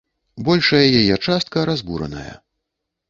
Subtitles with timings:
[0.47, 2.33] Большая яе частка разбураная.